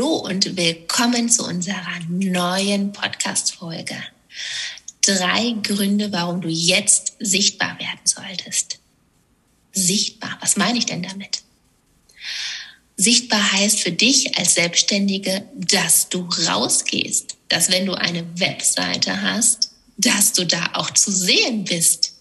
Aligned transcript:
Hallo 0.00 0.16
und 0.16 0.56
willkommen 0.56 1.28
zu 1.28 1.44
unserer 1.44 2.00
neuen 2.08 2.90
Podcast-Folge. 2.90 3.96
Drei 5.02 5.54
Gründe, 5.62 6.10
warum 6.10 6.40
du 6.40 6.48
jetzt 6.48 7.16
sichtbar 7.18 7.78
werden 7.78 8.00
solltest. 8.04 8.78
Sichtbar, 9.72 10.38
was 10.40 10.56
meine 10.56 10.78
ich 10.78 10.86
denn 10.86 11.02
damit? 11.02 11.42
Sichtbar 12.96 13.52
heißt 13.52 13.80
für 13.80 13.92
dich 13.92 14.38
als 14.38 14.54
Selbstständige, 14.54 15.46
dass 15.54 16.08
du 16.08 16.26
rausgehst, 16.48 17.36
dass 17.48 17.70
wenn 17.70 17.84
du 17.84 17.92
eine 17.92 18.24
Webseite 18.40 19.20
hast, 19.20 19.72
dass 19.98 20.32
du 20.32 20.46
da 20.46 20.70
auch 20.76 20.88
zu 20.92 21.12
sehen 21.12 21.64
bist 21.64 22.14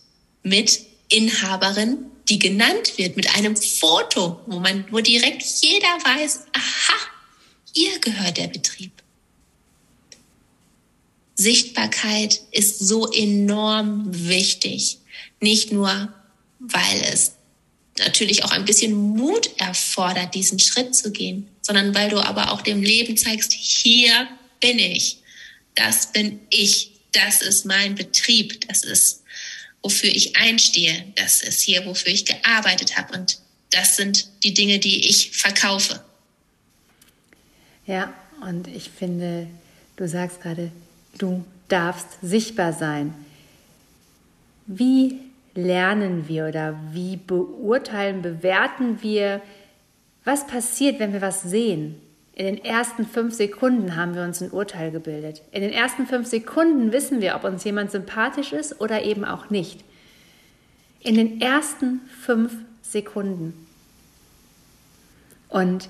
mit 0.43 0.81
Inhaberin, 1.07 1.99
die 2.27 2.39
genannt 2.39 2.97
wird, 2.97 3.15
mit 3.15 3.33
einem 3.37 3.55
Foto, 3.55 4.41
wo 4.47 4.59
man, 4.59 4.83
wo 4.91 4.99
direkt 4.99 5.43
jeder 5.61 5.87
weiß, 6.03 6.41
aha, 6.51 7.18
Ihr 7.73 7.99
gehört 7.99 8.37
der 8.37 8.47
Betrieb. 8.47 8.91
Sichtbarkeit 11.35 12.41
ist 12.51 12.79
so 12.79 13.09
enorm 13.11 14.05
wichtig. 14.27 14.97
Nicht 15.39 15.71
nur, 15.71 16.13
weil 16.59 17.01
es 17.13 17.33
natürlich 17.97 18.43
auch 18.43 18.51
ein 18.51 18.65
bisschen 18.65 18.93
Mut 18.93 19.49
erfordert, 19.57 20.35
diesen 20.35 20.59
Schritt 20.59 20.95
zu 20.95 21.11
gehen, 21.11 21.47
sondern 21.61 21.95
weil 21.95 22.09
du 22.09 22.19
aber 22.19 22.51
auch 22.51 22.61
dem 22.61 22.81
Leben 22.81 23.15
zeigst, 23.15 23.53
hier 23.53 24.27
bin 24.59 24.79
ich. 24.79 25.19
Das 25.75 26.11
bin 26.11 26.41
ich. 26.49 26.91
Das 27.13 27.41
ist 27.41 27.65
mein 27.65 27.95
Betrieb. 27.95 28.67
Das 28.67 28.83
ist, 28.83 29.23
wofür 29.81 30.09
ich 30.09 30.35
einstehe. 30.35 31.13
Das 31.15 31.41
ist 31.41 31.61
hier, 31.61 31.85
wofür 31.85 32.11
ich 32.11 32.25
gearbeitet 32.25 32.97
habe. 32.97 33.17
Und 33.17 33.39
das 33.69 33.95
sind 33.95 34.27
die 34.43 34.53
Dinge, 34.53 34.79
die 34.79 35.07
ich 35.07 35.31
verkaufe. 35.31 36.03
Ja, 37.89 38.13
und 38.47 38.67
ich 38.67 38.91
finde, 38.91 39.47
du 39.95 40.07
sagst 40.07 40.43
gerade, 40.43 40.69
du 41.17 41.43
darfst 41.69 42.19
sichtbar 42.21 42.71
sein. 42.71 43.15
Wie 44.67 45.17
lernen 45.55 46.27
wir 46.27 46.45
oder 46.45 46.79
wie 46.91 47.17
beurteilen, 47.17 48.21
bewerten 48.21 49.01
wir, 49.01 49.41
was 50.23 50.45
passiert, 50.45 50.99
wenn 50.99 51.13
wir 51.13 51.21
was 51.23 51.41
sehen? 51.41 51.95
In 52.33 52.45
den 52.45 52.63
ersten 52.63 53.07
fünf 53.07 53.33
Sekunden 53.33 53.95
haben 53.95 54.13
wir 54.13 54.21
uns 54.21 54.39
ein 54.39 54.51
Urteil 54.51 54.91
gebildet. 54.91 55.41
In 55.51 55.63
den 55.63 55.73
ersten 55.73 56.05
fünf 56.05 56.27
Sekunden 56.27 56.91
wissen 56.91 57.21
wir, 57.21 57.35
ob 57.35 57.43
uns 57.43 57.63
jemand 57.63 57.89
sympathisch 57.89 58.53
ist 58.53 58.79
oder 58.79 59.01
eben 59.01 59.25
auch 59.25 59.49
nicht. 59.49 59.83
In 60.99 61.15
den 61.15 61.41
ersten 61.41 62.01
fünf 62.21 62.53
Sekunden. 62.83 63.65
Und 65.49 65.89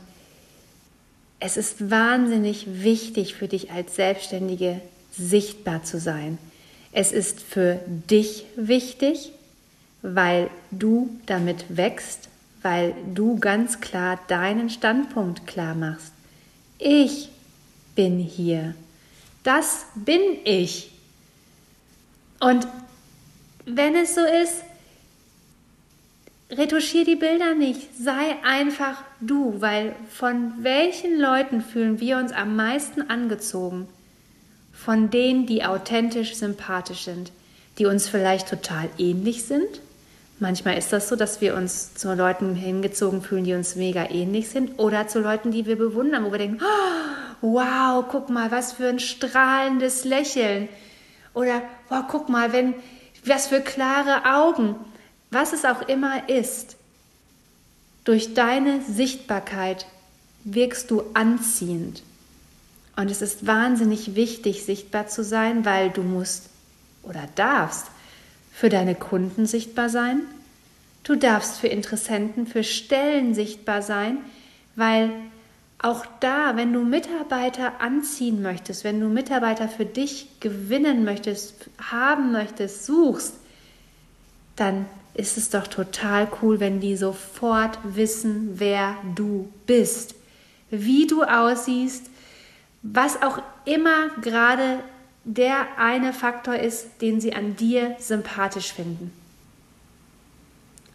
es 1.39 1.57
ist 1.57 1.89
wahnsinnig 1.89 2.83
wichtig 2.83 3.35
für 3.35 3.47
dich 3.47 3.71
als 3.71 3.95
Selbstständige 3.95 4.81
sichtbar 5.11 5.83
zu 5.83 5.99
sein. 5.99 6.37
Es 6.91 7.11
ist 7.11 7.39
für 7.41 7.79
dich 7.87 8.45
wichtig, 8.55 9.31
weil 10.01 10.49
du 10.71 11.09
damit 11.25 11.77
wächst, 11.77 12.29
weil 12.61 12.93
du 13.13 13.39
ganz 13.39 13.79
klar 13.79 14.19
deinen 14.27 14.69
Standpunkt 14.69 15.47
klar 15.47 15.75
machst. 15.75 16.11
Ich 16.77 17.29
bin 17.95 18.19
hier. 18.19 18.75
Das 19.43 19.85
bin 19.95 20.21
ich. 20.43 20.91
Und 22.39 22.67
wenn 23.65 23.95
es 23.95 24.15
so 24.15 24.21
ist, 24.21 24.63
retuschier 26.51 27.05
die 27.05 27.15
Bilder 27.15 27.53
nicht, 27.53 27.95
sei 27.97 28.35
einfach 28.43 29.03
du, 29.21 29.61
weil 29.61 29.95
von 30.09 30.53
welchen 30.61 31.19
Leuten 31.19 31.61
fühlen 31.61 31.99
wir 31.99 32.17
uns 32.17 32.31
am 32.31 32.55
meisten 32.55 33.09
angezogen? 33.09 33.87
Von 34.73 35.09
denen, 35.09 35.45
die 35.45 35.63
authentisch 35.63 36.35
sympathisch 36.35 37.03
sind, 37.03 37.31
die 37.77 37.85
uns 37.85 38.07
vielleicht 38.07 38.49
total 38.49 38.89
ähnlich 38.97 39.43
sind. 39.43 39.81
Manchmal 40.39 40.77
ist 40.77 40.93
das 40.93 41.09
so, 41.09 41.17
dass 41.17 41.41
wir 41.41 41.55
uns 41.55 41.93
zu 41.95 42.13
Leuten 42.13 42.55
hingezogen 42.55 43.21
fühlen, 43.21 43.43
die 43.43 43.53
uns 43.53 43.75
mega 43.75 44.09
ähnlich 44.09 44.49
sind, 44.49 44.79
oder 44.79 45.07
zu 45.07 45.19
Leuten, 45.19 45.51
die 45.51 45.65
wir 45.65 45.77
bewundern, 45.77 46.23
wo 46.23 46.31
wir 46.31 46.37
denken, 46.37 46.61
oh, 46.63 47.29
wow, 47.41 48.05
guck 48.09 48.29
mal, 48.29 48.49
was 48.49 48.73
für 48.73 48.87
ein 48.87 48.99
strahlendes 48.99 50.05
Lächeln. 50.05 50.69
Oder, 51.33 51.61
wow, 51.89 52.05
guck 52.09 52.29
mal, 52.29 52.53
wenn, 52.53 52.73
was 53.25 53.47
für 53.47 53.59
klare 53.59 54.33
Augen 54.33 54.75
was 55.31 55.53
es 55.53 55.65
auch 55.65 55.81
immer 55.87 56.29
ist, 56.29 56.75
durch 58.03 58.33
deine 58.33 58.81
Sichtbarkeit 58.81 59.85
wirkst 60.43 60.89
du 60.89 61.03
anziehend. 61.13 62.01
Und 62.95 63.11
es 63.11 63.21
ist 63.21 63.45
wahnsinnig 63.45 64.15
wichtig, 64.15 64.65
sichtbar 64.65 65.07
zu 65.07 65.23
sein, 65.23 65.65
weil 65.65 65.89
du 65.89 66.01
musst 66.01 66.49
oder 67.03 67.23
darfst 67.35 67.85
für 68.51 68.69
deine 68.69 68.95
Kunden 68.95 69.45
sichtbar 69.45 69.89
sein. 69.89 70.21
Du 71.03 71.15
darfst 71.15 71.59
für 71.59 71.67
Interessenten, 71.67 72.45
für 72.45 72.63
Stellen 72.63 73.33
sichtbar 73.33 73.81
sein, 73.81 74.17
weil 74.75 75.11
auch 75.81 76.05
da, 76.19 76.57
wenn 76.57 76.73
du 76.73 76.81
Mitarbeiter 76.81 77.79
anziehen 77.79 78.41
möchtest, 78.41 78.83
wenn 78.83 78.99
du 78.99 79.07
Mitarbeiter 79.07 79.69
für 79.69 79.85
dich 79.85 80.27
gewinnen 80.41 81.05
möchtest, 81.05 81.69
haben 81.79 82.33
möchtest, 82.33 82.85
suchst, 82.85 83.35
dann 84.57 84.85
ist 85.19 85.37
es 85.37 85.49
doch 85.49 85.67
total 85.67 86.27
cool, 86.41 86.59
wenn 86.59 86.79
die 86.79 86.95
sofort 86.95 87.77
wissen, 87.83 88.51
wer 88.55 88.95
du 89.15 89.51
bist, 89.67 90.15
wie 90.71 91.07
du 91.07 91.23
aussiehst, 91.23 92.09
was 92.81 93.21
auch 93.21 93.41
immer 93.65 94.09
gerade 94.21 94.79
der 95.25 95.67
eine 95.77 96.13
Faktor 96.13 96.55
ist, 96.55 97.01
den 97.01 97.19
sie 97.19 97.33
an 97.33 97.55
dir 97.55 97.95
sympathisch 97.99 98.73
finden. 98.73 99.11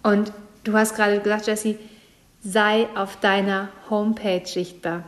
Und 0.02 0.32
du 0.64 0.72
hast 0.72 0.96
gerade 0.96 1.20
gesagt, 1.20 1.46
Jessie, 1.46 1.78
sei 2.42 2.88
auf 2.94 3.20
deiner 3.20 3.68
Homepage 3.90 4.46
sichtbar. 4.46 5.04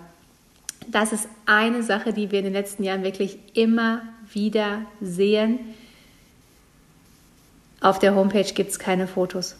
Das 0.88 1.12
ist 1.12 1.28
eine 1.46 1.82
Sache, 1.82 2.12
die 2.12 2.30
wir 2.30 2.38
in 2.38 2.44
den 2.44 2.54
letzten 2.54 2.84
Jahren 2.84 3.02
wirklich 3.02 3.38
immer 3.54 4.02
wieder 4.32 4.82
sehen 5.00 5.58
auf 7.80 7.98
der 7.98 8.14
Homepage 8.14 8.52
gibt 8.52 8.70
es 8.70 8.78
keine 8.78 9.06
Fotos. 9.06 9.56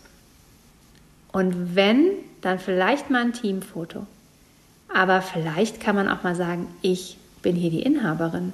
Und 1.32 1.75
wenn, 1.75 2.12
dann 2.41 2.59
vielleicht 2.59 3.10
mal 3.10 3.22
ein 3.22 3.32
Teamfoto. 3.32 4.06
Aber 4.88 5.21
vielleicht 5.21 5.81
kann 5.81 5.97
man 5.97 6.09
auch 6.09 6.22
mal 6.22 6.34
sagen, 6.34 6.69
ich 6.81 7.19
bin 7.43 7.56
hier 7.56 7.71
die 7.71 7.82
Inhaberin. 7.82 8.53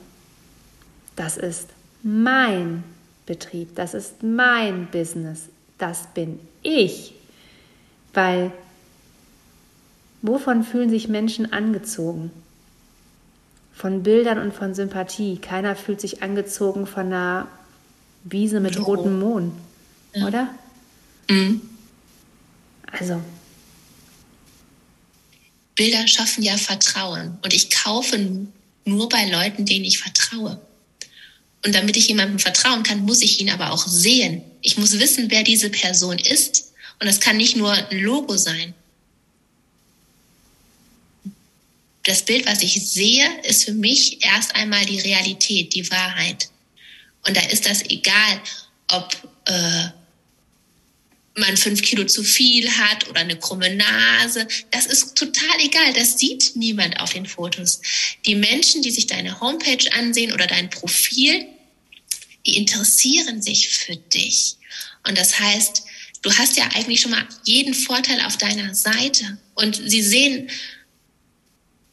Das 1.15 1.37
ist 1.37 1.69
mein 2.03 2.83
Betrieb, 3.27 3.77
das 3.77 3.95
ist 3.95 4.23
mein 4.23 4.89
Business, 4.91 5.49
das 5.79 6.07
bin 6.15 6.41
ich. 6.63 7.15
Weil 8.15 8.51
wovon 10.23 10.65
fühlen 10.65 10.91
sich 10.91 11.09
Menschen 11.09 11.53
angezogen? 11.53 12.31
Von 13.73 14.03
Bildern 14.03 14.39
und 14.39 14.53
von 14.53 14.75
Sympathie. 14.75 15.39
Keiner 15.39 15.77
fühlt 15.77 16.01
sich 16.01 16.23
angezogen 16.23 16.87
von 16.87 17.07
einer 17.07 17.47
Wiese 18.25 18.61
mit 18.61 18.75
Logo. 18.75 18.95
rotem 18.95 19.19
Mohn, 19.19 19.53
ja. 20.15 20.27
oder? 20.27 20.55
Mhm. 21.29 21.61
Also. 22.91 23.21
Bilder 25.75 26.07
schaffen 26.07 26.43
ja 26.43 26.57
Vertrauen 26.57 27.39
und 27.43 27.55
ich 27.55 27.71
kaufe 27.71 28.47
nur 28.85 29.09
bei 29.09 29.29
Leuten, 29.29 29.65
denen 29.65 29.85
ich 29.85 29.99
vertraue. 29.99 30.61
Und 31.65 31.75
damit 31.75 31.97
ich 31.97 32.09
jemandem 32.09 32.39
vertrauen 32.39 32.83
kann, 32.83 33.01
muss 33.01 33.23
ich 33.23 33.41
ihn 33.41 33.51
aber 33.51 33.73
auch 33.73 33.87
sehen. 33.87 34.43
Ich 34.63 34.77
muss 34.77 34.99
wissen, 34.99 35.31
wer 35.31 35.45
diese 35.45 35.71
Person 35.71 36.19
ist. 36.19 36.73
Und 37.01 37.07
das 37.07 37.21
kann 37.21 37.37
nicht 37.37 37.57
nur 37.57 37.73
ein 37.73 37.99
Logo 37.99 38.37
sein. 38.37 38.75
Das 42.05 42.25
Bild, 42.25 42.47
was 42.47 42.63
ich 42.63 42.89
sehe, 42.89 43.25
ist 43.45 43.65
für 43.65 43.73
mich 43.73 44.25
erst 44.25 44.57
einmal 44.57 44.85
die 44.87 44.99
Realität, 44.99 45.75
die 45.75 45.89
Wahrheit. 45.91 46.49
Und 47.27 47.37
da 47.37 47.41
ist 47.43 47.67
das 47.67 47.83
egal, 47.89 48.41
ob 48.89 49.17
äh, 49.47 49.89
man 51.35 51.57
fünf 51.57 51.83
Kilo 51.83 52.05
zu 52.05 52.23
viel 52.23 52.71
hat 52.71 53.09
oder 53.09 53.21
eine 53.21 53.39
krumme 53.39 53.75
Nase. 53.75 54.47
Das 54.71 54.87
ist 54.87 55.17
total 55.17 55.61
egal. 55.61 55.93
Das 55.95 56.19
sieht 56.19 56.57
niemand 56.57 57.01
auf 57.01 57.13
den 57.13 57.27
Fotos. 57.27 57.81
Die 58.27 58.35
Menschen, 58.35 58.83
die 58.83 58.91
sich 58.91 59.07
deine 59.07 59.41
Homepage 59.41 59.93
ansehen 59.95 60.33
oder 60.33 60.47
dein 60.47 60.69
Profil, 60.69 61.47
die 62.47 62.57
interessieren 62.57 63.41
sich 63.41 63.69
für 63.69 63.97
dich. 63.97 64.57
Und 65.07 65.17
das 65.17 65.39
heißt, 65.39 65.85
du 66.23 66.33
hast 66.37 66.57
ja 66.57 66.69
eigentlich 66.75 67.01
schon 67.01 67.13
mal 67.13 67.27
jeden 67.45 67.75
Vorteil 67.75 68.21
auf 68.27 68.37
deiner 68.37 68.75
Seite. 68.75 69.39
Und 69.55 69.81
sie 69.87 70.03
sehen 70.03 70.51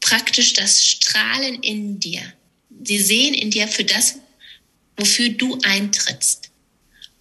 praktisch 0.02 0.54
das 0.54 0.86
Strahlen 0.86 1.62
in 1.62 2.00
dir. 2.00 2.22
Sie 2.84 3.00
sehen 3.00 3.34
in 3.34 3.52
dir 3.52 3.68
für 3.68 3.84
das, 3.84 4.16
wofür 5.00 5.30
du 5.30 5.58
eintrittst. 5.64 6.52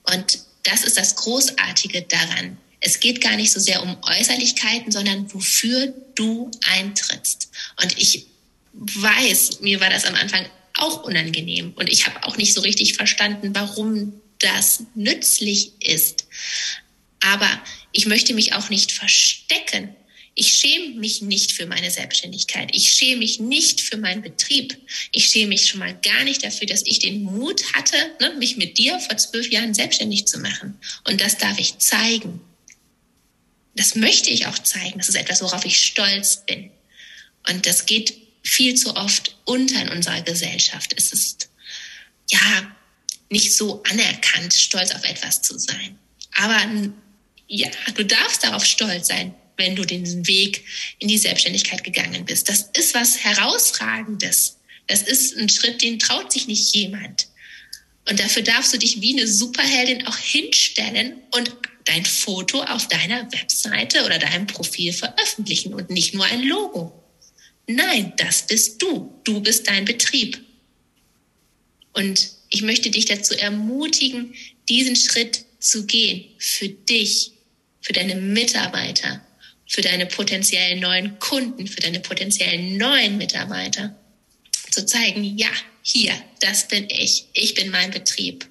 Und 0.02 0.40
das 0.64 0.84
ist 0.84 0.98
das 0.98 1.14
Großartige 1.14 2.02
daran. 2.02 2.58
Es 2.80 3.00
geht 3.00 3.20
gar 3.20 3.36
nicht 3.36 3.52
so 3.52 3.60
sehr 3.60 3.82
um 3.82 3.96
Äußerlichkeiten, 4.02 4.92
sondern 4.92 5.32
wofür 5.32 5.92
du 6.14 6.50
eintrittst. 6.62 7.50
Und 7.82 7.98
ich 7.98 8.26
weiß, 8.72 9.60
mir 9.60 9.80
war 9.80 9.90
das 9.90 10.04
am 10.04 10.14
Anfang 10.14 10.46
auch 10.74 11.02
unangenehm 11.02 11.72
und 11.74 11.88
ich 11.88 12.06
habe 12.06 12.24
auch 12.24 12.36
nicht 12.36 12.54
so 12.54 12.60
richtig 12.60 12.94
verstanden, 12.94 13.54
warum 13.54 14.20
das 14.38 14.84
nützlich 14.94 15.72
ist. 15.80 16.26
Aber 17.20 17.48
ich 17.90 18.06
möchte 18.06 18.34
mich 18.34 18.54
auch 18.54 18.70
nicht 18.70 18.92
verstecken. 18.92 19.94
Ich 20.38 20.54
schäme 20.54 20.94
mich 20.94 21.20
nicht 21.20 21.50
für 21.50 21.66
meine 21.66 21.90
Selbstständigkeit. 21.90 22.70
Ich 22.72 22.92
schäme 22.92 23.18
mich 23.18 23.40
nicht 23.40 23.80
für 23.80 23.96
meinen 23.96 24.22
Betrieb. 24.22 24.78
Ich 25.10 25.26
schäme 25.26 25.48
mich 25.48 25.66
schon 25.66 25.80
mal 25.80 25.98
gar 26.00 26.22
nicht 26.22 26.44
dafür, 26.44 26.68
dass 26.68 26.82
ich 26.86 27.00
den 27.00 27.24
Mut 27.24 27.60
hatte, 27.74 27.96
ne, 28.20 28.32
mich 28.38 28.56
mit 28.56 28.78
dir 28.78 29.00
vor 29.00 29.16
zwölf 29.16 29.50
Jahren 29.50 29.74
selbstständig 29.74 30.26
zu 30.26 30.38
machen. 30.38 30.78
Und 31.08 31.20
das 31.20 31.38
darf 31.38 31.58
ich 31.58 31.78
zeigen. 31.78 32.40
Das 33.74 33.96
möchte 33.96 34.30
ich 34.30 34.46
auch 34.46 34.56
zeigen. 34.60 34.98
Das 34.98 35.08
ist 35.08 35.16
etwas, 35.16 35.42
worauf 35.42 35.64
ich 35.64 35.82
stolz 35.82 36.44
bin. 36.46 36.70
Und 37.48 37.66
das 37.66 37.86
geht 37.86 38.14
viel 38.44 38.76
zu 38.76 38.94
oft 38.94 39.34
unter 39.44 39.82
in 39.82 39.88
unserer 39.88 40.22
Gesellschaft. 40.22 40.94
Es 40.96 41.12
ist, 41.12 41.50
ja, 42.30 42.76
nicht 43.28 43.52
so 43.52 43.82
anerkannt, 43.82 44.54
stolz 44.54 44.92
auf 44.92 45.04
etwas 45.04 45.42
zu 45.42 45.58
sein. 45.58 45.98
Aber 46.36 46.64
ja, 47.48 47.68
du 47.96 48.04
darfst 48.04 48.44
darauf 48.44 48.64
stolz 48.64 49.08
sein, 49.08 49.34
wenn 49.58 49.76
du 49.76 49.84
diesen 49.84 50.26
Weg 50.26 50.64
in 50.98 51.08
die 51.08 51.18
Selbstständigkeit 51.18 51.84
gegangen 51.84 52.24
bist. 52.24 52.48
Das 52.48 52.70
ist 52.76 52.94
was 52.94 53.22
Herausragendes. 53.22 54.56
Das 54.86 55.02
ist 55.02 55.36
ein 55.36 55.50
Schritt, 55.50 55.82
den 55.82 55.98
traut 55.98 56.32
sich 56.32 56.46
nicht 56.46 56.74
jemand. 56.74 57.28
Und 58.08 58.18
dafür 58.18 58.42
darfst 58.42 58.72
du 58.72 58.78
dich 58.78 59.02
wie 59.02 59.18
eine 59.18 59.28
Superheldin 59.28 60.06
auch 60.06 60.16
hinstellen 60.16 61.14
und 61.32 61.52
dein 61.84 62.06
Foto 62.06 62.62
auf 62.62 62.88
deiner 62.88 63.30
Webseite 63.32 64.04
oder 64.04 64.18
deinem 64.18 64.46
Profil 64.46 64.92
veröffentlichen 64.92 65.74
und 65.74 65.90
nicht 65.90 66.14
nur 66.14 66.24
ein 66.24 66.42
Logo. 66.42 67.04
Nein, 67.66 68.14
das 68.16 68.46
bist 68.46 68.80
du. 68.80 69.12
Du 69.24 69.40
bist 69.40 69.68
dein 69.68 69.84
Betrieb. 69.84 70.40
Und 71.92 72.30
ich 72.50 72.62
möchte 72.62 72.90
dich 72.90 73.04
dazu 73.04 73.34
ermutigen, 73.34 74.34
diesen 74.68 74.96
Schritt 74.96 75.44
zu 75.58 75.84
gehen 75.84 76.24
für 76.38 76.68
dich, 76.68 77.32
für 77.80 77.92
deine 77.92 78.14
Mitarbeiter, 78.14 79.22
für 79.68 79.82
deine 79.82 80.06
potenziellen 80.06 80.80
neuen 80.80 81.18
Kunden, 81.18 81.66
für 81.66 81.80
deine 81.80 82.00
potenziellen 82.00 82.78
neuen 82.78 83.18
Mitarbeiter. 83.18 83.94
Zu 84.70 84.86
zeigen, 84.86 85.22
ja, 85.36 85.50
hier, 85.82 86.12
das 86.40 86.66
bin 86.68 86.88
ich. 86.88 87.26
Ich 87.34 87.54
bin 87.54 87.70
mein 87.70 87.90
Betrieb. 87.90 88.46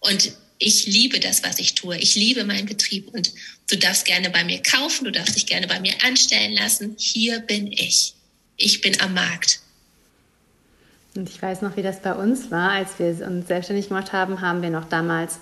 Und 0.00 0.32
ich 0.58 0.86
liebe 0.86 1.20
das, 1.20 1.44
was 1.44 1.60
ich 1.60 1.74
tue. 1.74 1.96
Ich 1.98 2.16
liebe 2.16 2.44
meinen 2.44 2.66
Betrieb 2.66 3.08
und 3.14 3.32
du 3.70 3.76
darfst 3.76 4.04
gerne 4.04 4.30
bei 4.30 4.42
mir 4.44 4.60
kaufen, 4.62 5.04
du 5.04 5.12
darfst 5.12 5.36
dich 5.36 5.46
gerne 5.46 5.68
bei 5.68 5.78
mir 5.80 5.94
anstellen 6.04 6.52
lassen. 6.52 6.96
Hier 6.98 7.38
bin 7.40 7.70
ich. 7.70 8.14
Ich 8.56 8.80
bin 8.80 9.00
am 9.00 9.14
Markt. 9.14 9.60
Und 11.14 11.28
ich 11.30 11.40
weiß 11.40 11.62
noch, 11.62 11.76
wie 11.76 11.82
das 11.82 12.02
bei 12.02 12.14
uns 12.14 12.50
war, 12.50 12.72
als 12.72 12.98
wir 12.98 13.26
uns 13.26 13.46
selbstständig 13.46 13.88
gemacht 13.88 14.12
haben, 14.12 14.40
haben 14.40 14.62
wir 14.62 14.70
noch 14.70 14.88
damals 14.88 15.38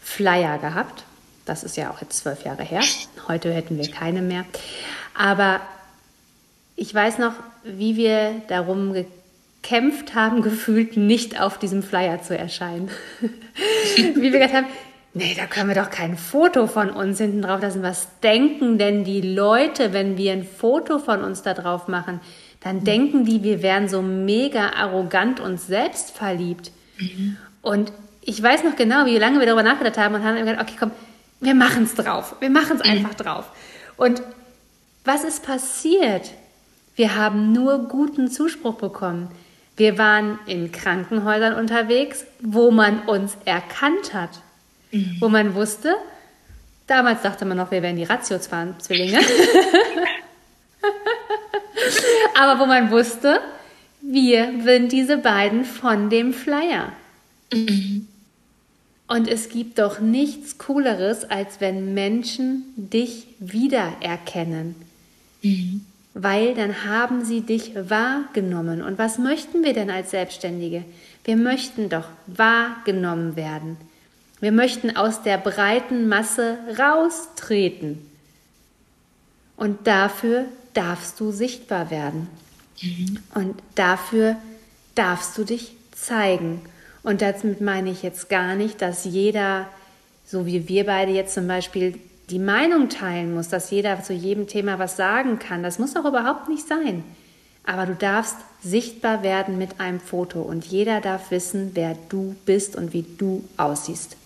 Flyer 0.00 0.58
gehabt. 0.58 1.04
Das 1.44 1.64
ist 1.64 1.76
ja 1.76 1.90
auch 1.90 2.00
jetzt 2.00 2.18
zwölf 2.18 2.44
Jahre 2.44 2.62
her. 2.62 2.82
Heute 3.28 3.52
hätten 3.52 3.76
wir 3.76 3.90
keine 3.90 4.22
mehr. 4.22 4.44
Aber 5.14 5.60
ich 6.76 6.94
weiß 6.94 7.18
noch, 7.18 7.34
wie 7.64 7.96
wir 7.96 8.42
darum 8.48 8.92
gekämpft 8.92 10.14
haben, 10.14 10.42
gefühlt 10.42 10.96
nicht 10.96 11.40
auf 11.40 11.58
diesem 11.58 11.82
Flyer 11.82 12.22
zu 12.22 12.36
erscheinen. 12.36 12.90
wie 13.96 14.22
wir 14.22 14.30
gesagt 14.30 14.54
haben, 14.54 14.66
nee, 15.14 15.34
da 15.36 15.46
können 15.46 15.68
wir 15.68 15.82
doch 15.82 15.90
kein 15.90 16.16
Foto 16.16 16.66
von 16.66 16.90
uns 16.90 17.18
hinten 17.18 17.42
drauf 17.42 17.60
lassen. 17.60 17.82
Was 17.82 18.08
denken 18.22 18.78
denn 18.78 19.04
die 19.04 19.20
Leute, 19.20 19.92
wenn 19.92 20.16
wir 20.16 20.32
ein 20.32 20.44
Foto 20.44 20.98
von 20.98 21.22
uns 21.22 21.42
da 21.42 21.54
drauf 21.54 21.88
machen? 21.88 22.20
Dann 22.60 22.84
denken 22.84 23.24
die, 23.24 23.42
wir 23.42 23.62
wären 23.62 23.88
so 23.88 24.02
mega 24.02 24.70
arrogant 24.76 25.40
und 25.40 25.60
selbstverliebt. 25.60 26.70
Mhm. 26.98 27.36
Und 27.60 27.92
ich 28.20 28.40
weiß 28.40 28.62
noch 28.62 28.76
genau, 28.76 29.04
wie 29.06 29.18
lange 29.18 29.40
wir 29.40 29.46
darüber 29.46 29.64
nachgedacht 29.64 29.98
haben 29.98 30.14
und 30.14 30.24
haben 30.24 30.36
gesagt, 30.36 30.60
okay, 30.60 30.76
komm, 30.78 30.92
wir 31.42 31.54
machen 31.54 31.84
es 31.84 31.94
drauf. 31.94 32.36
Wir 32.40 32.50
machen 32.50 32.78
es 32.80 32.84
mhm. 32.84 32.90
einfach 32.90 33.14
drauf. 33.14 33.50
Und 33.96 34.22
was 35.04 35.24
ist 35.24 35.44
passiert? 35.44 36.30
Wir 36.94 37.16
haben 37.16 37.52
nur 37.52 37.88
guten 37.88 38.30
Zuspruch 38.30 38.74
bekommen. 38.74 39.28
Wir 39.76 39.98
waren 39.98 40.38
in 40.46 40.70
Krankenhäusern 40.70 41.54
unterwegs, 41.54 42.24
wo 42.40 42.70
man 42.70 43.00
uns 43.02 43.36
erkannt 43.44 44.14
hat. 44.14 44.30
Mhm. 44.92 45.16
Wo 45.20 45.28
man 45.28 45.54
wusste, 45.54 45.96
damals 46.86 47.22
dachte 47.22 47.44
man 47.44 47.56
noch, 47.56 47.70
wir 47.70 47.82
wären 47.82 47.96
die 47.96 48.04
Ratio-Zwillinge. 48.04 49.18
Aber 52.40 52.60
wo 52.60 52.66
man 52.66 52.90
wusste, 52.90 53.40
wir 54.00 54.52
sind 54.62 54.92
diese 54.92 55.18
beiden 55.18 55.64
von 55.64 56.10
dem 56.10 56.32
Flyer. 56.32 56.92
Mhm. 57.52 58.06
Und 59.12 59.28
es 59.28 59.50
gibt 59.50 59.78
doch 59.78 60.00
nichts 60.00 60.56
Cooleres, 60.56 61.24
als 61.24 61.60
wenn 61.60 61.92
Menschen 61.92 62.64
dich 62.76 63.26
wiedererkennen. 63.40 64.74
Mhm. 65.42 65.84
Weil 66.14 66.54
dann 66.54 66.86
haben 66.86 67.22
sie 67.22 67.42
dich 67.42 67.72
wahrgenommen. 67.74 68.80
Und 68.80 68.96
was 68.96 69.18
möchten 69.18 69.64
wir 69.64 69.74
denn 69.74 69.90
als 69.90 70.12
Selbstständige? 70.12 70.84
Wir 71.24 71.36
möchten 71.36 71.90
doch 71.90 72.06
wahrgenommen 72.26 73.36
werden. 73.36 73.76
Wir 74.40 74.50
möchten 74.50 74.96
aus 74.96 75.22
der 75.22 75.36
breiten 75.36 76.08
Masse 76.08 76.56
raustreten. 76.78 77.98
Und 79.56 79.86
dafür 79.86 80.46
darfst 80.72 81.20
du 81.20 81.32
sichtbar 81.32 81.90
werden. 81.90 82.28
Mhm. 82.80 83.18
Und 83.34 83.62
dafür 83.74 84.36
darfst 84.94 85.36
du 85.36 85.44
dich 85.44 85.74
zeigen. 85.90 86.62
Und 87.02 87.20
damit 87.20 87.60
meine 87.60 87.90
ich 87.90 88.02
jetzt 88.02 88.28
gar 88.28 88.54
nicht, 88.54 88.80
dass 88.80 89.04
jeder, 89.04 89.68
so 90.24 90.46
wie 90.46 90.68
wir 90.68 90.86
beide 90.86 91.12
jetzt 91.12 91.34
zum 91.34 91.48
Beispiel, 91.48 91.98
die 92.30 92.38
Meinung 92.38 92.88
teilen 92.88 93.34
muss, 93.34 93.48
dass 93.48 93.70
jeder 93.70 94.02
zu 94.02 94.12
jedem 94.12 94.46
Thema 94.46 94.78
was 94.78 94.96
sagen 94.96 95.38
kann. 95.38 95.62
Das 95.62 95.78
muss 95.78 95.96
auch 95.96 96.04
überhaupt 96.04 96.48
nicht 96.48 96.66
sein. 96.66 97.04
Aber 97.64 97.86
du 97.86 97.94
darfst 97.94 98.36
sichtbar 98.62 99.22
werden 99.22 99.58
mit 99.58 99.80
einem 99.80 100.00
Foto 100.00 100.40
und 100.42 100.64
jeder 100.64 101.00
darf 101.00 101.30
wissen, 101.30 101.72
wer 101.74 101.96
du 102.08 102.34
bist 102.46 102.76
und 102.76 102.92
wie 102.92 103.04
du 103.18 103.44
aussiehst. 103.56 104.16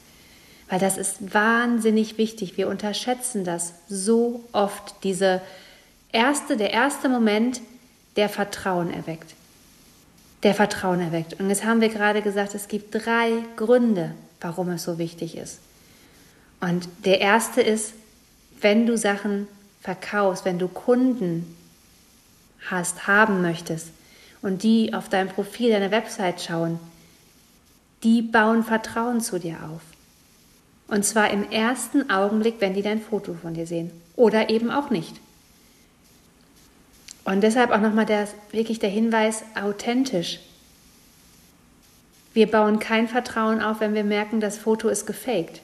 Weil 0.68 0.78
das 0.78 0.96
ist 0.98 1.34
wahnsinnig 1.34 2.18
wichtig. 2.18 2.56
Wir 2.56 2.68
unterschätzen 2.68 3.44
das 3.44 3.72
so 3.88 4.44
oft. 4.52 4.94
Diese 5.02 5.40
erste, 6.12 6.56
der 6.56 6.72
erste 6.72 7.08
Moment, 7.08 7.60
der 8.16 8.28
Vertrauen 8.28 8.92
erweckt 8.92 9.34
der 10.42 10.54
Vertrauen 10.54 11.00
erweckt. 11.00 11.40
Und 11.40 11.48
jetzt 11.48 11.64
haben 11.64 11.80
wir 11.80 11.88
gerade 11.88 12.22
gesagt, 12.22 12.54
es 12.54 12.68
gibt 12.68 12.94
drei 12.94 13.30
Gründe, 13.56 14.14
warum 14.40 14.70
es 14.70 14.84
so 14.84 14.98
wichtig 14.98 15.36
ist. 15.36 15.60
Und 16.60 16.88
der 17.04 17.20
erste 17.20 17.60
ist, 17.60 17.94
wenn 18.60 18.86
du 18.86 18.96
Sachen 18.96 19.48
verkaufst, 19.80 20.44
wenn 20.44 20.58
du 20.58 20.68
Kunden 20.68 21.56
hast, 22.70 23.06
haben 23.06 23.42
möchtest 23.42 23.88
und 24.42 24.62
die 24.62 24.94
auf 24.94 25.08
deinem 25.08 25.28
Profil, 25.28 25.70
deiner 25.70 25.90
Website 25.90 26.40
schauen, 26.40 26.78
die 28.02 28.22
bauen 28.22 28.64
Vertrauen 28.64 29.20
zu 29.20 29.38
dir 29.38 29.56
auf. 29.70 29.82
Und 30.88 31.04
zwar 31.04 31.30
im 31.30 31.50
ersten 31.50 32.10
Augenblick, 32.10 32.56
wenn 32.60 32.74
die 32.74 32.82
dein 32.82 33.00
Foto 33.00 33.34
von 33.34 33.54
dir 33.54 33.66
sehen. 33.66 33.90
Oder 34.14 34.50
eben 34.50 34.70
auch 34.70 34.90
nicht. 34.90 35.16
Und 37.26 37.40
deshalb 37.40 37.72
auch 37.72 37.80
nochmal 37.80 38.06
der, 38.06 38.28
wirklich 38.52 38.78
der 38.78 38.88
Hinweis, 38.88 39.42
authentisch. 39.60 40.38
Wir 42.32 42.48
bauen 42.48 42.78
kein 42.78 43.08
Vertrauen 43.08 43.60
auf, 43.60 43.80
wenn 43.80 43.94
wir 43.94 44.04
merken, 44.04 44.40
das 44.40 44.58
Foto 44.58 44.88
ist 44.88 45.06
gefaked. 45.06 45.60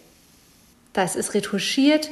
Das 0.93 1.15
ist 1.15 1.35
retuschiert, 1.35 2.11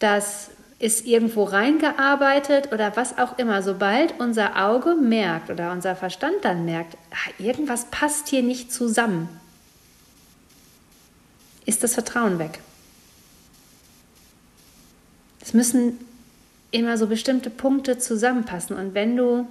das 0.00 0.50
ist 0.78 1.06
irgendwo 1.06 1.44
reingearbeitet 1.44 2.72
oder 2.72 2.94
was 2.94 3.16
auch 3.16 3.38
immer. 3.38 3.62
Sobald 3.62 4.20
unser 4.20 4.66
Auge 4.68 4.94
merkt 4.94 5.48
oder 5.48 5.72
unser 5.72 5.96
Verstand 5.96 6.36
dann 6.42 6.66
merkt, 6.66 6.98
ah, 7.10 7.42
irgendwas 7.42 7.86
passt 7.86 8.28
hier 8.28 8.42
nicht 8.42 8.70
zusammen, 8.70 9.30
ist 11.64 11.82
das 11.82 11.94
Vertrauen 11.94 12.38
weg. 12.38 12.60
Es 15.40 15.54
müssen 15.54 15.98
immer 16.70 16.96
so 16.96 17.06
bestimmte 17.06 17.50
Punkte 17.50 17.98
zusammenpassen. 17.98 18.76
Und 18.76 18.94
wenn 18.94 19.16
du, 19.16 19.46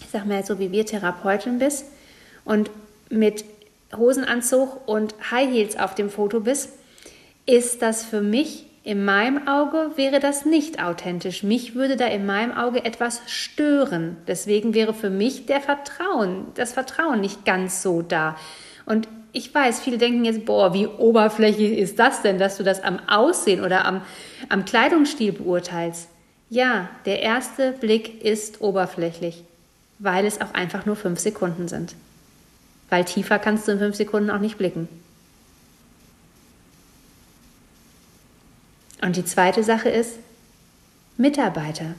ich 0.00 0.08
sag 0.12 0.26
mal 0.26 0.44
so 0.44 0.58
wie 0.58 0.72
wir 0.72 0.86
Therapeutin 0.86 1.58
bist 1.58 1.86
und 2.44 2.70
mit 3.10 3.44
Hosenanzug 3.96 4.86
und 4.86 5.14
High 5.30 5.50
Heels 5.50 5.78
auf 5.78 5.94
dem 5.94 6.10
Foto 6.10 6.40
bist, 6.40 6.70
ist 7.46 7.82
das 7.82 8.04
für 8.04 8.20
mich 8.20 8.66
in 8.86 9.04
meinem 9.04 9.48
Auge 9.48 9.90
wäre 9.96 10.20
das 10.20 10.44
nicht 10.44 10.80
authentisch. 10.80 11.42
Mich 11.42 11.74
würde 11.74 11.96
da 11.96 12.06
in 12.06 12.24
meinem 12.24 12.52
Auge 12.52 12.84
etwas 12.84 13.20
stören. 13.26 14.16
Deswegen 14.28 14.74
wäre 14.74 14.94
für 14.94 15.10
mich 15.10 15.44
der 15.46 15.60
Vertrauen, 15.60 16.46
das 16.54 16.72
Vertrauen 16.72 17.20
nicht 17.20 17.44
ganz 17.44 17.82
so 17.82 18.00
da. 18.00 18.36
Und 18.84 19.08
ich 19.32 19.52
weiß, 19.52 19.80
viele 19.80 19.98
denken 19.98 20.24
jetzt, 20.24 20.44
boah, 20.44 20.72
wie 20.72 20.86
oberflächlich 20.86 21.76
ist 21.76 21.98
das 21.98 22.22
denn, 22.22 22.38
dass 22.38 22.58
du 22.58 22.62
das 22.62 22.84
am 22.84 23.00
Aussehen 23.08 23.64
oder 23.64 23.86
am, 23.86 24.02
am 24.50 24.64
Kleidungsstil 24.64 25.32
beurteilst. 25.32 26.08
Ja, 26.48 26.88
der 27.04 27.22
erste 27.22 27.72
Blick 27.72 28.22
ist 28.22 28.60
oberflächlich, 28.60 29.42
weil 29.98 30.24
es 30.26 30.40
auch 30.40 30.54
einfach 30.54 30.86
nur 30.86 30.96
fünf 30.96 31.18
Sekunden 31.18 31.68
sind. 31.68 31.94
Weil 32.88 33.04
tiefer 33.04 33.38
kannst 33.38 33.66
du 33.66 33.72
in 33.72 33.78
fünf 33.78 33.96
Sekunden 33.96 34.30
auch 34.30 34.38
nicht 34.38 34.58
blicken. 34.58 34.88
Und 39.02 39.16
die 39.16 39.24
zweite 39.24 39.64
Sache 39.64 39.88
ist 39.88 40.18
Mitarbeiter. 41.16 41.94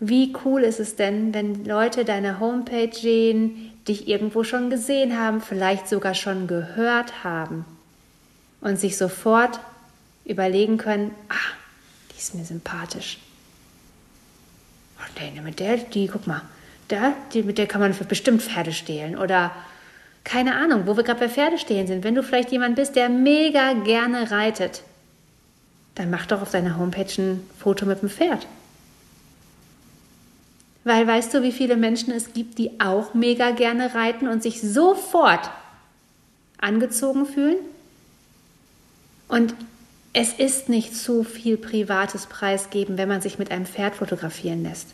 Wie 0.00 0.34
cool 0.44 0.62
ist 0.62 0.80
es 0.80 0.96
denn, 0.96 1.32
wenn 1.32 1.64
Leute 1.64 2.04
deine 2.04 2.40
Homepage 2.40 2.92
sehen, 2.92 3.72
dich 3.86 4.08
irgendwo 4.08 4.42
schon 4.42 4.68
gesehen 4.68 5.16
haben, 5.16 5.40
vielleicht 5.40 5.88
sogar 5.88 6.14
schon 6.14 6.48
gehört 6.48 7.22
haben 7.22 7.64
und 8.60 8.80
sich 8.80 8.96
sofort 8.96 9.60
überlegen 10.24 10.76
können, 10.76 11.12
die 11.30 11.61
ist 12.22 12.34
mir 12.34 12.44
sympathisch. 12.44 13.18
Oh, 14.98 15.20
nee, 15.20 15.40
mit 15.40 15.58
der, 15.58 15.76
die, 15.78 16.06
guck 16.06 16.26
mal, 16.26 16.42
da, 16.88 17.14
die, 17.32 17.42
mit 17.42 17.58
der 17.58 17.66
kann 17.66 17.80
man 17.80 17.94
bestimmt 18.08 18.42
Pferde 18.42 18.72
stehlen 18.72 19.16
oder 19.16 19.50
keine 20.24 20.54
Ahnung, 20.54 20.86
wo 20.86 20.96
wir 20.96 21.02
gerade 21.02 21.18
bei 21.18 21.28
Pferdestehlen 21.28 21.88
sind. 21.88 22.04
Wenn 22.04 22.14
du 22.14 22.22
vielleicht 22.22 22.52
jemand 22.52 22.76
bist, 22.76 22.94
der 22.94 23.08
mega 23.08 23.72
gerne 23.72 24.30
reitet, 24.30 24.82
dann 25.96 26.10
mach 26.10 26.26
doch 26.26 26.42
auf 26.42 26.50
deiner 26.50 26.78
Homepage 26.78 27.10
ein 27.18 27.44
Foto 27.58 27.86
mit 27.86 28.02
dem 28.02 28.08
Pferd. 28.08 28.46
Weil 30.84 31.06
weißt 31.06 31.34
du, 31.34 31.42
wie 31.42 31.52
viele 31.52 31.76
Menschen 31.76 32.12
es 32.12 32.32
gibt, 32.32 32.58
die 32.58 32.80
auch 32.80 33.14
mega 33.14 33.50
gerne 33.50 33.94
reiten 33.94 34.28
und 34.28 34.42
sich 34.42 34.60
sofort 34.60 35.50
angezogen 36.58 37.26
fühlen? 37.26 37.58
Und 39.28 39.54
es 40.12 40.32
ist 40.34 40.68
nicht 40.68 40.94
zu 40.94 41.24
viel 41.24 41.56
privates 41.56 42.26
Preisgeben, 42.26 42.98
wenn 42.98 43.08
man 43.08 43.22
sich 43.22 43.38
mit 43.38 43.50
einem 43.50 43.66
Pferd 43.66 43.94
fotografieren 43.94 44.62
lässt. 44.62 44.88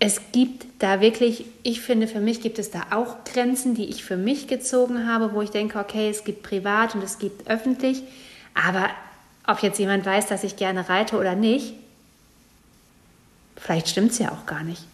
Es 0.00 0.20
gibt 0.32 0.66
da 0.78 1.00
wirklich, 1.00 1.46
ich 1.62 1.80
finde, 1.80 2.06
für 2.06 2.20
mich 2.20 2.40
gibt 2.40 2.58
es 2.58 2.70
da 2.70 2.86
auch 2.90 3.24
Grenzen, 3.24 3.74
die 3.74 3.86
ich 3.86 4.04
für 4.04 4.16
mich 4.16 4.46
gezogen 4.46 5.08
habe, 5.08 5.32
wo 5.32 5.42
ich 5.42 5.50
denke, 5.50 5.78
okay, 5.78 6.08
es 6.08 6.24
gibt 6.24 6.42
privat 6.42 6.94
und 6.94 7.02
es 7.02 7.18
gibt 7.18 7.50
öffentlich, 7.50 8.02
aber 8.54 8.90
ob 9.46 9.60
jetzt 9.62 9.78
jemand 9.78 10.04
weiß, 10.04 10.26
dass 10.26 10.44
ich 10.44 10.56
gerne 10.56 10.88
reite 10.88 11.16
oder 11.16 11.34
nicht, 11.34 11.74
vielleicht 13.56 13.88
stimmt 13.88 14.12
es 14.12 14.18
ja 14.18 14.30
auch 14.30 14.46
gar 14.46 14.62
nicht. 14.62 14.84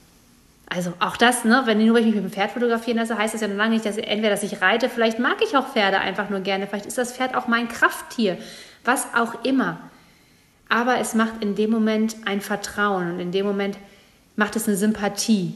Also 0.74 0.92
auch 0.98 1.16
das, 1.16 1.44
ne, 1.44 1.62
wenn 1.66 1.84
nur 1.86 1.98
ich 1.98 2.06
mich 2.06 2.16
mit 2.16 2.24
dem 2.24 2.32
Pferd 2.32 2.50
fotografieren 2.50 2.98
lasse, 2.98 3.16
heißt 3.16 3.32
das 3.32 3.40
ja 3.40 3.46
noch 3.46 3.56
lange 3.56 3.74
nicht, 3.74 3.86
dass 3.86 3.96
entweder, 3.96 4.30
dass 4.30 4.42
ich 4.42 4.60
reite, 4.60 4.88
vielleicht 4.88 5.20
mag 5.20 5.36
ich 5.40 5.56
auch 5.56 5.68
Pferde 5.68 5.98
einfach 5.98 6.30
nur 6.30 6.40
gerne, 6.40 6.66
vielleicht 6.66 6.86
ist 6.86 6.98
das 6.98 7.12
Pferd 7.12 7.36
auch 7.36 7.46
mein 7.46 7.68
Krafttier, 7.68 8.38
was 8.84 9.06
auch 9.14 9.44
immer. 9.44 9.78
Aber 10.68 10.98
es 10.98 11.14
macht 11.14 11.42
in 11.42 11.54
dem 11.54 11.70
Moment 11.70 12.16
ein 12.24 12.40
Vertrauen 12.40 13.12
und 13.12 13.20
in 13.20 13.30
dem 13.30 13.46
Moment 13.46 13.78
macht 14.34 14.56
es 14.56 14.66
eine 14.66 14.76
Sympathie. 14.76 15.54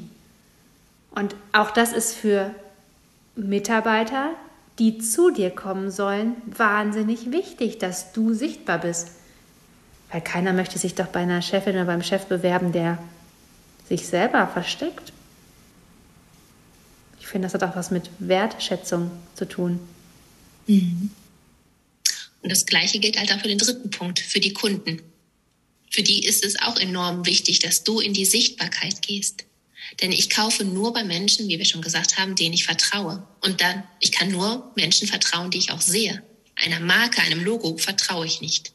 Und 1.10 1.34
auch 1.52 1.72
das 1.72 1.92
ist 1.92 2.14
für 2.14 2.52
Mitarbeiter, 3.34 4.30
die 4.78 4.98
zu 4.98 5.30
dir 5.30 5.50
kommen 5.50 5.90
sollen, 5.90 6.36
wahnsinnig 6.46 7.32
wichtig, 7.32 7.78
dass 7.78 8.12
du 8.12 8.34
sichtbar 8.34 8.78
bist. 8.78 9.10
Weil 10.12 10.20
keiner 10.20 10.52
möchte 10.52 10.78
sich 10.78 10.94
doch 10.94 11.06
bei 11.06 11.20
einer 11.20 11.42
Chefin 11.42 11.74
oder 11.74 11.86
beim 11.86 12.02
Chef 12.02 12.26
bewerben, 12.26 12.70
der 12.70 12.98
sich 13.88 14.06
selber 14.06 14.46
versteckt. 14.46 15.12
Ich 17.20 17.26
finde, 17.26 17.46
das 17.46 17.54
hat 17.54 17.62
auch 17.62 17.76
was 17.76 17.90
mit 17.90 18.10
Wertschätzung 18.18 19.10
zu 19.34 19.46
tun. 19.46 19.80
Mhm. 20.66 21.10
Und 22.42 22.52
das 22.52 22.66
Gleiche 22.66 22.98
gilt 22.98 23.18
halt 23.18 23.32
auch 23.32 23.40
für 23.40 23.48
den 23.48 23.58
dritten 23.58 23.90
Punkt, 23.90 24.20
für 24.20 24.40
die 24.40 24.52
Kunden. 24.52 25.02
Für 25.90 26.02
die 26.02 26.24
ist 26.24 26.44
es 26.44 26.60
auch 26.60 26.78
enorm 26.78 27.26
wichtig, 27.26 27.58
dass 27.60 27.82
du 27.82 28.00
in 28.00 28.12
die 28.12 28.26
Sichtbarkeit 28.26 29.02
gehst. 29.02 29.44
Denn 30.02 30.12
ich 30.12 30.28
kaufe 30.28 30.64
nur 30.64 30.92
bei 30.92 31.02
Menschen, 31.02 31.48
wie 31.48 31.58
wir 31.58 31.64
schon 31.64 31.82
gesagt 31.82 32.18
haben, 32.18 32.36
denen 32.36 32.54
ich 32.54 32.64
vertraue. 32.64 33.26
Und 33.40 33.60
dann, 33.60 33.82
ich 34.00 34.12
kann 34.12 34.30
nur 34.30 34.70
Menschen 34.76 35.08
vertrauen, 35.08 35.50
die 35.50 35.58
ich 35.58 35.72
auch 35.72 35.80
sehe. 35.80 36.22
Einer 36.56 36.80
Marke, 36.80 37.22
einem 37.22 37.42
Logo 37.42 37.76
vertraue 37.78 38.26
ich 38.26 38.40
nicht. 38.40 38.72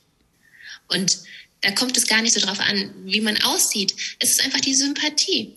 Und 0.88 1.20
da 1.64 1.72
kommt 1.72 1.98
es 1.98 2.06
gar 2.06 2.22
nicht 2.22 2.34
so 2.34 2.42
drauf 2.42 2.60
an, 2.60 2.94
wie 3.06 3.22
man 3.22 3.42
aussieht. 3.42 3.96
Es 4.20 4.32
ist 4.32 4.44
einfach 4.44 4.62
die 4.62 4.76
Sympathie. 4.76 5.56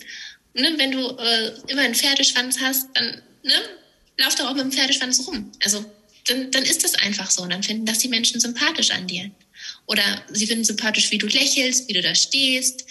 Ne, 0.54 0.72
wenn 0.78 0.92
du 0.92 1.00
äh, 1.18 1.52
immer 1.66 1.82
einen 1.82 1.94
Pferdeschwanz 1.94 2.58
hast, 2.60 2.88
dann 2.94 3.20
ne, 3.42 3.52
lauf 4.16 4.34
doch 4.36 4.46
auch 4.46 4.54
mit 4.54 4.62
dem 4.62 4.72
Pferdeschwanz 4.72 5.26
rum. 5.26 5.52
Also 5.62 5.84
dann, 6.28 6.50
dann 6.52 6.62
ist 6.62 6.84
das 6.84 6.94
einfach 6.94 7.30
so. 7.30 7.42
Und 7.42 7.50
dann 7.50 7.62
finden 7.62 7.86
das 7.86 7.98
die 7.98 8.08
Menschen 8.08 8.40
sympathisch 8.40 8.90
an 8.90 9.06
dir. 9.06 9.30
Oder 9.86 10.22
sie 10.30 10.46
finden 10.46 10.64
sympathisch, 10.64 11.10
wie 11.10 11.18
du 11.18 11.26
lächelst, 11.26 11.88
wie 11.88 11.92
du 11.92 12.02
da 12.02 12.14
stehst, 12.14 12.86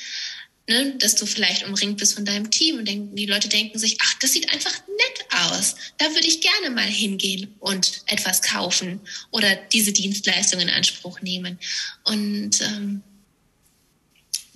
ne, 0.68 0.96
dass 0.98 1.16
du 1.16 1.26
vielleicht 1.26 1.68
umringt 1.68 1.98
bist 1.98 2.16
von 2.16 2.26
deinem 2.26 2.50
Team 2.50 2.78
und 2.78 2.88
denk, 2.88 3.16
die 3.16 3.26
Leute 3.26 3.48
denken 3.50 3.78
sich, 3.78 3.98
ach, 4.02 4.14
das 4.20 4.34
sieht 4.34 4.52
einfach 4.52 4.74
nett 4.88 5.50
aus. 5.50 5.76
Da 5.98 6.06
würde 6.14 6.28
ich 6.28 6.42
gerne 6.42 6.74
mal 6.74 6.88
hingehen 6.88 7.54
und 7.60 8.02
etwas 8.08 8.42
kaufen 8.42 9.00
oder 9.32 9.56
diese 9.56 9.92
Dienstleistung 9.94 10.60
in 10.60 10.70
Anspruch 10.70 11.22
nehmen. 11.22 11.60
Und 12.04 12.62
ähm, 12.62 13.04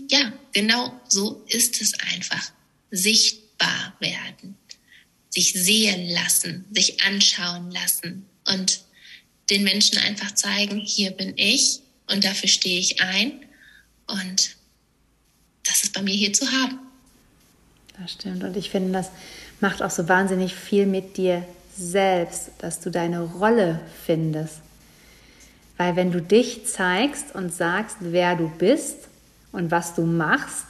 ja, 0.09 0.33
genau 0.51 0.99
so 1.07 1.43
ist 1.47 1.81
es 1.81 1.93
einfach. 2.11 2.51
Sichtbar 2.91 3.95
werden, 3.99 4.57
sich 5.29 5.53
sehen 5.53 6.09
lassen, 6.09 6.65
sich 6.71 7.01
anschauen 7.03 7.69
lassen 7.69 8.25
und 8.47 8.79
den 9.51 9.63
Menschen 9.63 9.97
einfach 9.99 10.33
zeigen, 10.33 10.79
hier 10.79 11.11
bin 11.11 11.33
ich 11.37 11.79
und 12.07 12.23
dafür 12.23 12.49
stehe 12.49 12.79
ich 12.79 13.01
ein 13.01 13.45
und 14.07 14.55
ist 15.83 15.93
bei 15.93 16.01
mir 16.01 16.13
hier 16.13 16.33
zu 16.33 16.45
haben. 16.45 16.79
Das 17.99 18.11
stimmt. 18.11 18.43
Und 18.43 18.55
ich 18.55 18.69
finde, 18.69 18.93
das 18.93 19.09
macht 19.59 19.83
auch 19.83 19.89
so 19.89 20.07
wahnsinnig 20.07 20.55
viel 20.55 20.85
mit 20.85 21.17
dir 21.17 21.45
selbst, 21.75 22.51
dass 22.59 22.79
du 22.79 22.89
deine 22.89 23.21
Rolle 23.21 23.79
findest. 24.05 24.61
Weil 25.77 25.95
wenn 25.95 26.11
du 26.11 26.21
dich 26.21 26.65
zeigst 26.65 27.33
und 27.33 27.53
sagst, 27.53 27.97
wer 28.01 28.35
du 28.35 28.49
bist 28.49 29.07
und 29.51 29.71
was 29.71 29.95
du 29.95 30.01
machst, 30.03 30.65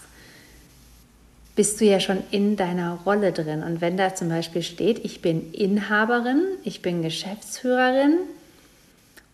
bist 1.56 1.82
du 1.82 1.86
ja 1.86 2.00
schon 2.00 2.24
in 2.32 2.56
deiner 2.56 2.94
Rolle 3.06 3.34
drin. 3.34 3.63
Und 3.63 3.82
wenn 3.82 3.98
da 3.98 4.16
zum 4.16 4.30
Beispiel 4.30 4.63
steht, 4.63 5.04
ich 5.04 5.22
bin 5.22 5.51
Inhaberin, 5.51 6.44
ich 6.63 6.82
bin 6.82 7.01
Geschäftsführerin, 7.01 8.20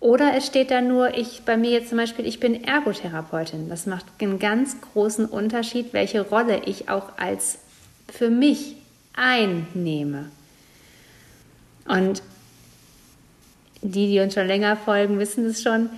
oder 0.06 0.36
es 0.38 0.46
steht 0.46 0.70
da 0.70 0.82
nur, 0.82 1.18
ich 1.18 1.42
bei 1.48 1.58
mir 1.58 1.72
jetzt 1.72 1.90
zum 1.90 1.98
Beispiel, 1.98 2.28
ich 2.28 2.40
bin 2.40 2.64
Ergotherapeutin. 2.64 3.70
Das 3.70 3.88
macht 3.88 4.06
einen 4.20 4.38
ganz 4.38 4.80
großen 4.80 5.26
Unterschied, 5.26 5.94
welche 5.94 6.22
Rolle 6.22 6.62
ich 6.66 6.90
auch 6.90 7.18
als 7.18 7.58
für 8.08 8.30
mich 8.30 8.76
einnehme. 9.16 10.26
Und 11.88 12.22
die, 13.82 14.06
die 14.06 14.20
uns 14.20 14.36
schon 14.36 14.46
länger 14.46 14.78
folgen, 14.78 15.18
wissen 15.18 15.48
es 15.48 15.64
schon. 15.64 15.90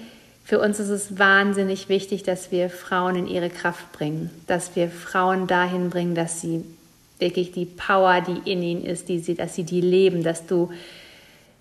Für 0.45 0.61
uns 0.61 0.79
ist 0.79 0.87
es 0.87 1.19
wahnsinnig 1.19 1.89
wichtig, 1.89 2.23
dass 2.23 2.49
wir 2.49 2.69
Frauen 2.69 3.17
in 3.17 3.27
ihre 3.27 3.49
Kraft 3.49 3.91
bringen, 3.91 4.29
dass 4.47 4.77
wir 4.77 4.87
Frauen 4.87 5.47
dahin 5.47 5.89
bringen, 5.89 6.15
dass 6.15 6.39
sie 6.39 6.63
wirklich 7.19 7.51
die 7.51 7.65
Power, 7.65 8.21
die 8.21 8.49
in 8.49 8.63
ihnen 8.63 8.85
ist, 8.85 9.09
die 9.09 9.19
sie, 9.19 9.35
dass 9.35 9.55
sie 9.55 9.65
die 9.65 9.81
leben, 9.81 10.23
dass 10.23 10.45
du 10.45 10.71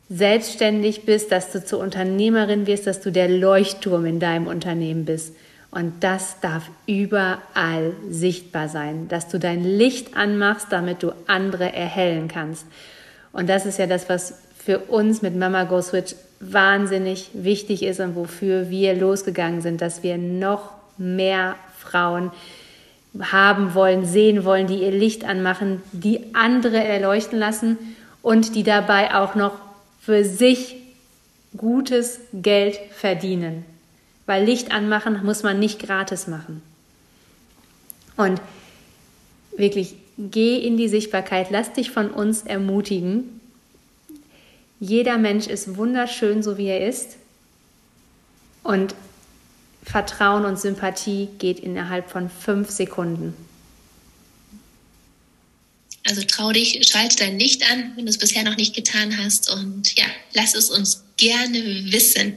selbstständig 0.09 1.05
bist, 1.05 1.33
dass 1.33 1.53
du 1.53 1.65
zur 1.65 1.81
Unternehmerin 1.81 2.67
wirst, 2.67 2.87
dass 2.87 3.01
du 3.01 3.11
der 3.11 3.29
Leuchtturm 3.29 4.07
in 4.07 4.21
deinem 4.21 4.47
Unternehmen 4.47 5.05
bist. 5.05 5.35
Und 5.71 6.05
das 6.05 6.41
darf 6.41 6.71
überall 6.87 7.93
sichtbar 8.09 8.69
sein, 8.69 9.09
dass 9.09 9.29
du 9.29 9.39
dein 9.39 9.65
Licht 9.65 10.17
anmachst, 10.17 10.69
damit 10.71 11.03
du 11.03 11.13
andere 11.27 11.73
erhellen 11.73 12.29
kannst. 12.29 12.67
Und 13.33 13.49
das 13.49 13.67
ist 13.67 13.79
ja 13.79 13.87
das, 13.87 14.09
was 14.09 14.39
für 14.57 14.79
uns 14.79 15.23
mit 15.23 15.37
Mama 15.37 15.65
Go 15.65 15.83
Switch 15.83 16.15
wahnsinnig 16.41 17.31
wichtig 17.35 17.83
ist 17.83 18.01
und 18.01 18.15
wofür 18.15 18.71
wir 18.71 18.95
losgegangen 18.95 19.61
sind, 19.61 19.81
dass 19.81 20.03
wir 20.03 20.19
noch 20.19 20.71
mehr 20.99 21.57
Frauen 21.79 22.31
haben 23.21 23.75
wollen, 23.75 24.05
sehen 24.05 24.45
wollen, 24.45 24.67
die 24.67 24.83
ihr 24.83 24.91
Licht 24.91 25.25
anmachen, 25.25 25.83
die 25.93 26.35
andere 26.35 26.83
erleuchten 26.83 27.39
lassen 27.39 27.79
und 28.23 28.55
die 28.55 28.63
dabei 28.63 29.15
auch 29.15 29.35
noch 29.35 29.53
für 30.07 30.25
sich 30.25 30.77
gutes 31.57 32.21
Geld 32.33 32.79
verdienen. 32.93 33.65
Weil 34.25 34.45
Licht 34.45 34.71
anmachen 34.71 35.25
muss 35.25 35.43
man 35.43 35.59
nicht 35.59 35.81
gratis 35.81 36.29
machen. 36.29 36.63
Und 38.17 38.41
wirklich, 39.57 39.97
geh 40.17 40.59
in 40.59 40.77
die 40.77 40.87
Sichtbarkeit, 40.87 41.49
lass 41.51 41.73
dich 41.73 41.91
von 41.91 42.13
uns 42.13 42.43
ermutigen. 42.43 43.41
Jeder 44.79 45.19
Mensch 45.19 45.49
ist 45.49 45.77
wunderschön, 45.77 46.41
so 46.41 46.57
wie 46.57 46.69
er 46.69 46.87
ist. 46.87 47.17
Und 48.63 48.95
Vertrauen 49.83 50.45
und 50.45 50.57
Sympathie 50.57 51.31
geht 51.41 51.59
innerhalb 51.59 52.11
von 52.11 52.31
fünf 52.31 52.71
Sekunden. 52.71 53.35
Also 56.09 56.23
trau 56.23 56.53
dich, 56.53 56.79
schalte 56.87 57.17
dein 57.17 57.39
Licht 57.39 57.69
an, 57.71 57.93
wenn 57.97 58.07
du 58.07 58.11
es 58.11 58.19
bisher 58.19 58.45
noch 58.45 58.57
nicht 58.57 58.75
getan 58.75 59.17
hast. 59.19 59.51
Und 59.51 59.99
ja, 59.99 60.07
lass 60.35 60.55
es 60.55 60.71
uns 60.71 61.03
gerne 61.17 61.59
wissen, 61.91 62.35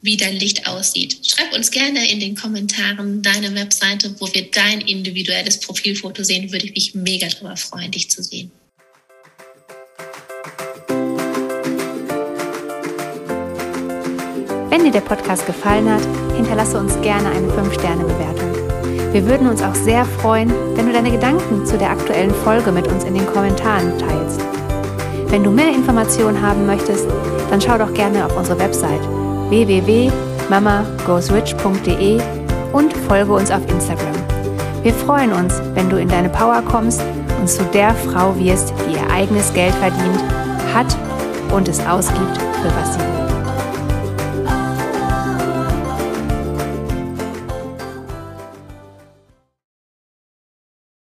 wie 0.00 0.16
dein 0.16 0.36
Licht 0.36 0.66
aussieht. 0.68 1.18
Schreib 1.26 1.52
uns 1.54 1.72
gerne 1.72 2.08
in 2.08 2.20
den 2.20 2.36
Kommentaren 2.36 3.20
deine 3.22 3.52
Webseite, 3.54 4.14
wo 4.20 4.32
wir 4.32 4.48
dein 4.52 4.80
individuelles 4.80 5.58
Profilfoto 5.58 6.22
sehen. 6.22 6.52
Würde 6.52 6.66
ich 6.66 6.74
mich 6.74 6.94
mega 6.94 7.26
darüber 7.26 7.56
freuen, 7.56 7.90
dich 7.90 8.10
zu 8.10 8.22
sehen. 8.22 8.52
Wenn 14.70 14.84
dir 14.84 14.92
der 14.92 15.00
Podcast 15.00 15.46
gefallen 15.46 15.90
hat, 15.90 16.36
hinterlasse 16.36 16.78
uns 16.78 16.94
gerne 17.00 17.30
eine 17.30 17.48
5-Sterne-Bewertung. 17.48 18.57
Wir 19.12 19.26
würden 19.26 19.48
uns 19.48 19.62
auch 19.62 19.74
sehr 19.74 20.04
freuen, 20.04 20.52
wenn 20.74 20.84
du 20.86 20.92
deine 20.92 21.10
Gedanken 21.10 21.64
zu 21.64 21.78
der 21.78 21.88
aktuellen 21.90 22.34
Folge 22.44 22.70
mit 22.70 22.86
uns 22.88 23.04
in 23.04 23.14
den 23.14 23.24
Kommentaren 23.26 23.96
teilst. 23.96 24.42
Wenn 25.28 25.42
du 25.42 25.50
mehr 25.50 25.70
Informationen 25.70 26.42
haben 26.42 26.66
möchtest, 26.66 27.06
dann 27.50 27.58
schau 27.60 27.76
doch 27.78 27.92
gerne 27.94 28.26
auf 28.26 28.36
unsere 28.36 28.58
Website 28.58 29.00
www.mamagoesrich.de 29.48 32.20
und 32.72 32.92
folge 33.08 33.32
uns 33.32 33.50
auf 33.50 33.66
Instagram. 33.70 34.14
Wir 34.82 34.92
freuen 34.92 35.32
uns, 35.32 35.54
wenn 35.74 35.88
du 35.88 35.98
in 35.98 36.08
deine 36.08 36.28
Power 36.28 36.60
kommst 36.62 37.00
und 37.40 37.48
zu 37.48 37.64
der 37.72 37.94
Frau 37.94 38.36
wirst, 38.38 38.74
die 38.86 38.92
ihr 38.94 39.10
eigenes 39.10 39.54
Geld 39.54 39.72
verdient, 39.74 40.22
hat 40.74 40.94
und 41.52 41.68
es 41.68 41.80
ausgibt, 41.80 42.36
für 42.36 42.70
was 42.78 42.94
sie 42.94 43.00
will. 43.00 43.17